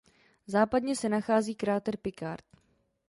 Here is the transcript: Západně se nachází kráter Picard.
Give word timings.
Západně 0.47 0.95
se 0.95 1.09
nachází 1.09 1.55
kráter 1.55 1.97
Picard. 1.97 2.45